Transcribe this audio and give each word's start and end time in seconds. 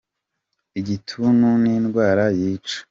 Igituntu 0.79 1.47
n'indwara 1.63 2.25
yica. 2.37 2.77